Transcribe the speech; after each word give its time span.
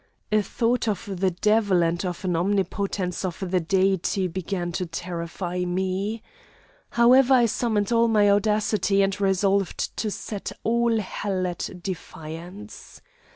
A 0.31 0.41
thought 0.41 0.87
of 0.87 1.07
the 1.19 1.29
devil 1.29 1.83
and 1.83 2.03
of 2.05 2.25
an 2.25 2.35
omnipotence 2.35 3.23
of 3.23 3.51
the 3.51 3.59
deity 3.59 4.27
began 4.27 4.71
to 4.71 4.87
terrify 4.87 5.59
me. 5.63 6.23
However, 6.89 7.35
I 7.35 7.45
summoned 7.45 7.91
all 7.91 8.07
my 8.07 8.27
audacity, 8.27 9.03
and 9.03 9.21
resolved 9.21 9.95
to 9.97 10.09
set 10.09 10.53
all 10.63 10.97
hell 10.97 11.45
at 11.45 11.69
defiance. 11.83 12.99